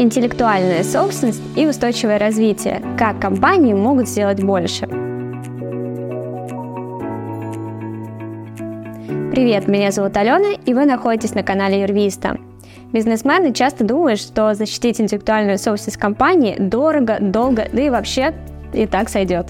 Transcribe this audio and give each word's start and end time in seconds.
интеллектуальная 0.00 0.82
собственность 0.82 1.42
и 1.56 1.66
устойчивое 1.66 2.18
развитие. 2.18 2.82
Как 2.98 3.20
компании 3.20 3.74
могут 3.74 4.08
сделать 4.08 4.42
больше? 4.42 4.86
Привет, 9.30 9.68
меня 9.68 9.90
зовут 9.90 10.16
Алена, 10.16 10.52
и 10.64 10.74
вы 10.74 10.86
находитесь 10.86 11.34
на 11.34 11.42
канале 11.42 11.82
Юрвиста. 11.82 12.38
Бизнесмены 12.92 13.52
часто 13.52 13.84
думают, 13.84 14.20
что 14.20 14.54
защитить 14.54 15.00
интеллектуальную 15.00 15.58
собственность 15.58 16.00
компании 16.00 16.56
дорого, 16.58 17.18
долго, 17.20 17.68
да 17.70 17.82
и 17.82 17.90
вообще 17.90 18.34
и 18.72 18.86
так 18.86 19.08
сойдет. 19.08 19.48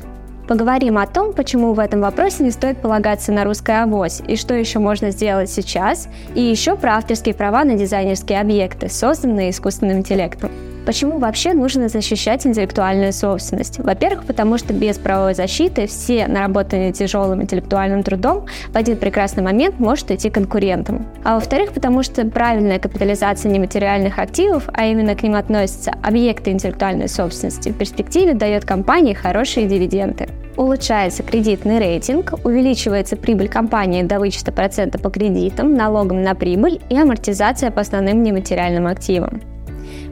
Поговорим 0.51 0.99
о 0.99 1.07
том, 1.07 1.33
почему 1.33 1.75
в 1.75 1.79
этом 1.79 2.01
вопросе 2.01 2.43
не 2.43 2.51
стоит 2.51 2.79
полагаться 2.79 3.31
на 3.31 3.45
русское 3.45 3.85
авось, 3.85 4.21
и 4.27 4.35
что 4.35 4.53
еще 4.53 4.81
можно 4.81 5.13
сделать 5.13 5.49
сейчас, 5.49 6.09
и 6.35 6.41
еще 6.41 6.75
про 6.75 6.97
авторские 6.97 7.37
права 7.37 7.63
на 7.63 7.75
дизайнерские 7.75 8.41
объекты, 8.41 8.89
созданные 8.89 9.51
искусственным 9.51 9.99
интеллектом. 9.99 10.51
Почему 10.91 11.19
вообще 11.19 11.55
нужно 11.55 11.89
защищать 11.89 12.45
интеллектуальную 12.49 13.13
собственность? 13.13 13.79
Во-первых, 13.79 14.25
потому 14.25 14.59
что 14.59 14.75
без 14.75 14.99
правовой 14.99 15.35
защиты 15.35 15.87
все 15.87 16.27
наработанные 16.27 16.93
тяжелым 16.93 17.41
интеллектуальным 17.41 18.03
трудом 18.03 18.47
в 18.73 18.77
один 18.77 18.97
прекрасный 18.97 19.45
момент 19.45 19.79
может 19.79 20.11
идти 20.11 20.31
конкурентам. 20.31 21.07
А 21.23 21.37
во-вторых, 21.37 21.75
потому 21.75 22.03
что 22.03 22.27
правильная 22.27 22.81
капитализация 22.81 23.53
нематериальных 23.53 24.19
активов, 24.19 24.65
а 24.73 24.87
именно 24.87 25.15
к 25.15 25.23
ним 25.23 25.37
относятся 25.37 25.93
объекты 26.03 26.51
интеллектуальной 26.51 27.09
собственности, 27.09 27.69
в 27.69 27.79
перспективе 27.79 28.35
дает 28.35 28.65
компании 28.65 29.15
хорошие 29.15 29.69
дивиденды. 29.69 30.29
Улучшается 30.57 31.23
кредитный 31.23 31.79
рейтинг, 31.79 32.35
увеличивается 32.43 33.17
прибыль 33.17 33.49
компании 33.49 34.03
до 34.03 34.19
вычета 34.19 34.51
процента 34.51 34.99
по 34.99 35.09
кредитам, 35.09 35.73
налогам 35.73 36.23
на 36.23 36.35
прибыль 36.35 36.81
и 36.91 36.99
амортизация 36.99 37.71
по 37.71 37.81
основным 37.81 38.25
нематериальным 38.25 38.89
активам 38.89 39.41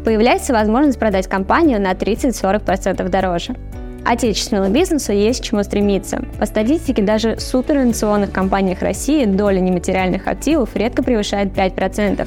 появляется 0.04 0.52
возможность 0.52 0.98
продать 0.98 1.26
компанию 1.26 1.80
на 1.80 1.92
30-40% 1.92 3.08
дороже. 3.08 3.54
Отечественному 4.04 4.72
бизнесу 4.72 5.12
есть 5.12 5.44
чему 5.44 5.62
стремиться. 5.62 6.24
По 6.38 6.46
статистике, 6.46 7.02
даже 7.02 7.38
суперинновационных 7.38 8.32
компаниях 8.32 8.80
России 8.80 9.26
доля 9.26 9.60
нематериальных 9.60 10.26
активов 10.28 10.74
редко 10.74 11.02
превышает 11.02 11.52
5%, 11.52 12.26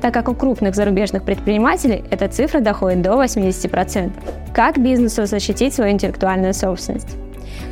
так 0.00 0.14
как 0.14 0.28
у 0.28 0.34
крупных 0.34 0.76
зарубежных 0.76 1.24
предпринимателей 1.24 2.04
эта 2.10 2.28
цифра 2.28 2.60
доходит 2.60 3.02
до 3.02 3.22
80%. 3.22 4.12
Как 4.54 4.78
бизнесу 4.78 5.26
защитить 5.26 5.74
свою 5.74 5.92
интеллектуальную 5.92 6.54
собственность? 6.54 7.16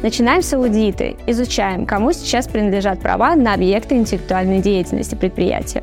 Начинаем 0.02 0.42
с 0.42 0.52
аудиты, 0.52 1.16
изучаем, 1.26 1.86
кому 1.86 2.12
сейчас 2.12 2.48
принадлежат 2.48 3.00
права 3.00 3.36
на 3.36 3.54
объекты 3.54 3.94
интеллектуальной 3.94 4.60
деятельности 4.60 5.14
предприятия. 5.14 5.82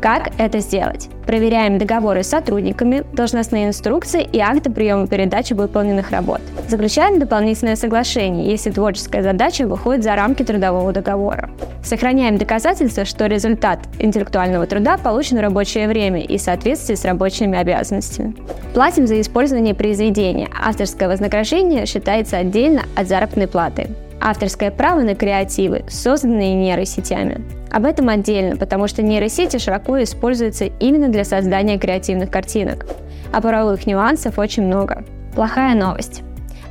Как 0.00 0.30
это 0.38 0.60
сделать? 0.60 1.10
Проверяем 1.26 1.76
договоры 1.76 2.22
с 2.22 2.28
сотрудниками, 2.28 3.04
должностные 3.12 3.68
инструкции 3.68 4.22
и 4.22 4.38
акты 4.38 4.70
приема 4.70 5.06
передачи 5.06 5.52
выполненных 5.52 6.10
работ. 6.10 6.40
Заключаем 6.68 7.18
дополнительное 7.18 7.76
соглашение, 7.76 8.50
если 8.50 8.70
творческая 8.70 9.22
задача 9.22 9.66
выходит 9.66 10.02
за 10.02 10.14
рамки 10.16 10.42
трудового 10.42 10.94
договора. 10.94 11.50
Сохраняем 11.84 12.38
доказательства, 12.38 13.04
что 13.04 13.26
результат 13.26 13.80
интеллектуального 13.98 14.66
труда 14.66 14.96
получен 14.96 15.36
в 15.36 15.40
рабочее 15.40 15.86
время 15.86 16.22
и 16.22 16.38
в 16.38 16.40
соответствии 16.40 16.94
с 16.94 17.04
рабочими 17.04 17.58
обязанностями. 17.58 18.34
Платим 18.72 19.06
за 19.06 19.20
использование 19.20 19.74
произведения. 19.74 20.48
Авторское 20.58 21.10
вознаграждение 21.10 21.84
считается 21.84 22.38
отдельно 22.38 22.84
от 22.96 23.06
заработной 23.06 23.48
платы. 23.48 23.90
Авторское 24.20 24.70
право 24.70 25.00
на 25.00 25.14
креативы, 25.14 25.84
созданные 25.88 26.54
нейросетями. 26.54 27.42
Об 27.70 27.86
этом 27.86 28.08
отдельно, 28.10 28.56
потому 28.56 28.86
что 28.86 29.02
нейросети 29.02 29.56
широко 29.56 30.02
используются 30.02 30.66
именно 30.66 31.08
для 31.08 31.24
создания 31.24 31.78
креативных 31.78 32.30
картинок. 32.30 32.86
А 33.32 33.40
правовых 33.40 33.86
нюансов 33.86 34.38
очень 34.38 34.64
много. 34.64 35.04
Плохая 35.34 35.74
новость. 35.74 36.22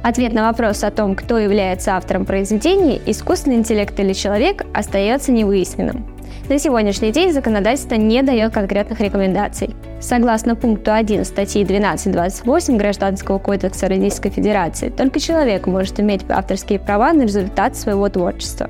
Ответ 0.03 0.33
на 0.33 0.47
вопрос 0.47 0.83
о 0.83 0.91
том, 0.91 1.15
кто 1.15 1.39
является 1.39 1.95
автором 1.95 2.25
произведения, 2.25 3.01
искусственный 3.05 3.57
интеллект 3.57 3.99
или 3.99 4.13
человек, 4.13 4.65
остается 4.73 5.31
невыясненным. 5.31 6.05
На 6.49 6.57
сегодняшний 6.57 7.11
день 7.11 7.31
законодательство 7.31 7.93
не 7.93 8.23
дает 8.23 8.51
конкретных 8.51 8.99
рекомендаций. 9.01 9.75
Согласно 10.01 10.55
пункту 10.55 10.91
1 10.91 11.23
статьи 11.23 11.63
12.28 11.63 12.75
Гражданского 12.75 13.37
кодекса 13.37 13.87
Российской 13.87 14.31
Федерации, 14.31 14.89
только 14.89 15.19
человек 15.19 15.67
может 15.67 15.99
иметь 15.99 16.25
авторские 16.27 16.79
права 16.79 17.13
на 17.13 17.21
результат 17.21 17.77
своего 17.77 18.09
творчества. 18.09 18.67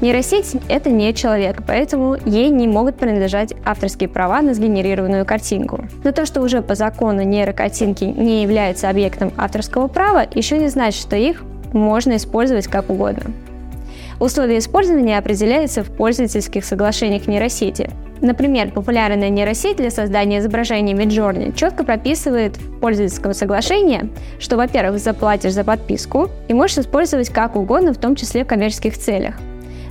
Нейросеть– 0.00 0.56
это 0.70 0.88
не 0.88 1.12
человек, 1.12 1.62
поэтому 1.66 2.16
ей 2.24 2.48
не 2.48 2.66
могут 2.66 2.96
принадлежать 2.96 3.52
авторские 3.62 4.08
права 4.08 4.40
на 4.40 4.54
сгенерированную 4.54 5.26
картинку. 5.26 5.84
Но 6.04 6.12
то, 6.12 6.24
что 6.24 6.40
уже 6.40 6.62
по 6.62 6.74
закону 6.74 7.22
нейрокартинки 7.24 8.04
не 8.04 8.42
являются 8.42 8.88
объектом 8.88 9.34
авторского 9.36 9.86
права, 9.86 10.26
еще 10.34 10.56
не 10.56 10.68
значит, 10.68 11.02
что 11.02 11.16
их 11.16 11.44
можно 11.74 12.16
использовать 12.16 12.68
как 12.68 12.88
угодно. 12.88 13.34
Условия 14.22 14.58
использования 14.58 15.18
определяются 15.18 15.82
в 15.82 15.90
пользовательских 15.90 16.64
соглашениях 16.64 17.26
нейросети. 17.26 17.90
Например, 18.20 18.70
популярная 18.70 19.30
нейросеть 19.30 19.78
для 19.78 19.90
создания 19.90 20.38
изображений 20.38 20.94
Midjourney 20.94 21.56
четко 21.56 21.82
прописывает 21.82 22.56
в 22.56 22.78
пользовательском 22.78 23.34
соглашении, 23.34 24.10
что, 24.38 24.56
во-первых, 24.56 25.00
заплатишь 25.00 25.54
за 25.54 25.64
подписку 25.64 26.30
и 26.46 26.54
можешь 26.54 26.78
использовать 26.78 27.30
как 27.30 27.56
угодно, 27.56 27.92
в 27.92 27.98
том 27.98 28.14
числе 28.14 28.44
в 28.44 28.46
коммерческих 28.46 28.96
целях. 28.96 29.34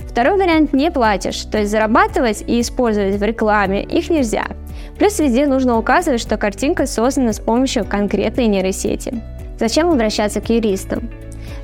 Второй 0.08 0.38
вариант 0.38 0.72
не 0.72 0.90
платишь, 0.90 1.42
то 1.42 1.58
есть 1.58 1.70
зарабатывать 1.70 2.42
и 2.46 2.58
использовать 2.62 3.16
в 3.16 3.22
рекламе 3.22 3.84
их 3.84 4.08
нельзя. 4.08 4.46
Плюс 4.96 5.18
везде 5.18 5.46
нужно 5.46 5.76
указывать, 5.76 6.22
что 6.22 6.38
картинка 6.38 6.86
создана 6.86 7.34
с 7.34 7.38
помощью 7.38 7.84
конкретной 7.84 8.46
нейросети. 8.46 9.12
Зачем 9.58 9.90
обращаться 9.90 10.40
к 10.40 10.48
юристам? 10.48 11.10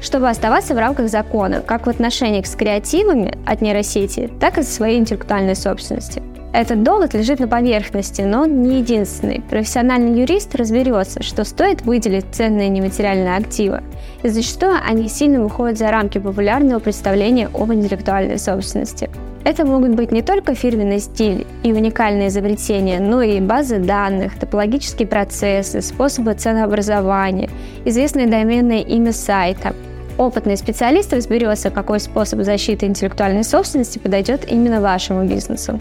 Чтобы 0.00 0.28
оставаться 0.28 0.74
в 0.74 0.78
рамках 0.78 1.08
закона, 1.08 1.60
как 1.60 1.86
в 1.86 1.90
отношениях 1.90 2.46
с 2.46 2.54
креативами 2.54 3.34
от 3.46 3.60
нейросети, 3.60 4.30
так 4.40 4.58
и 4.58 4.62
со 4.62 4.72
своей 4.72 4.98
интеллектуальной 4.98 5.56
собственности. 5.56 6.22
Этот 6.52 6.82
довод 6.82 7.12
лежит 7.12 7.40
на 7.40 7.46
поверхности, 7.48 8.22
но 8.22 8.42
он 8.42 8.62
не 8.62 8.78
единственный. 8.78 9.42
Профессиональный 9.50 10.18
юрист 10.18 10.54
разберется, 10.54 11.22
что 11.22 11.44
стоит 11.44 11.82
выделить 11.82 12.24
ценные 12.32 12.70
нематериальные 12.70 13.36
активы, 13.36 13.82
и 14.22 14.28
зачастую 14.28 14.76
они 14.82 15.08
сильно 15.08 15.42
выходят 15.42 15.76
за 15.76 15.90
рамки 15.90 16.18
популярного 16.18 16.78
представления 16.78 17.50
об 17.52 17.72
интеллектуальной 17.72 18.38
собственности. 18.38 19.10
Это 19.44 19.66
могут 19.66 19.90
быть 19.90 20.10
не 20.10 20.22
только 20.22 20.54
фирменный 20.54 21.00
стиль 21.00 21.46
и 21.62 21.72
уникальные 21.72 22.28
изобретения, 22.28 22.98
но 22.98 23.22
и 23.22 23.40
базы 23.40 23.78
данных, 23.78 24.38
топологические 24.38 25.06
процессы, 25.06 25.82
способы 25.82 26.34
ценообразования, 26.34 27.50
известное 27.84 28.26
доменное 28.26 28.80
имя 28.80 29.12
сайта. 29.12 29.74
Опытный 30.18 30.56
специалист 30.56 31.12
разберется, 31.12 31.70
какой 31.70 32.00
способ 32.00 32.42
защиты 32.42 32.86
интеллектуальной 32.86 33.44
собственности 33.44 34.00
подойдет 34.00 34.50
именно 34.50 34.80
вашему 34.80 35.24
бизнесу. 35.24 35.78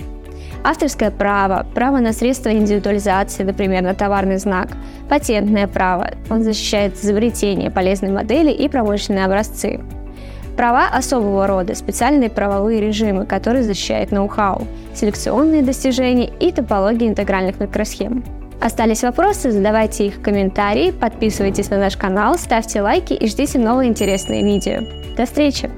Авторское 0.63 1.09
право, 1.09 1.65
право 1.73 1.97
на 1.97 2.13
средства 2.13 2.51
индивидуализации, 2.51 3.43
например, 3.43 3.81
на 3.81 3.95
товарный 3.95 4.37
знак, 4.37 4.69
патентное 5.09 5.65
право, 5.67 6.11
он 6.29 6.43
защищает 6.43 6.95
изобретения, 7.03 7.71
полезные 7.71 8.11
модели 8.11 8.51
и 8.51 8.69
промышленные 8.69 9.25
образцы. 9.25 9.79
Права 10.55 10.87
особого 10.87 11.47
рода, 11.47 11.73
специальные 11.73 12.29
правовые 12.29 12.79
режимы, 12.79 13.25
которые 13.25 13.63
защищают 13.63 14.11
ноу-хау, 14.11 14.67
селекционные 14.93 15.63
достижения 15.63 16.29
и 16.39 16.51
топологии 16.51 17.07
интегральных 17.07 17.59
микросхем. 17.59 18.23
Остались 18.59 19.03
вопросы? 19.03 19.51
Задавайте 19.51 20.07
их 20.07 20.15
в 20.15 20.21
комментарии, 20.21 20.91
подписывайтесь 20.91 21.69
на 21.69 21.77
наш 21.77 21.95
канал, 21.95 22.37
ставьте 22.37 22.81
лайки 22.81 23.13
и 23.13 23.27
ждите 23.27 23.59
новые 23.59 23.89
интересные 23.89 24.43
видео. 24.43 24.81
До 25.15 25.25
встречи! 25.25 25.69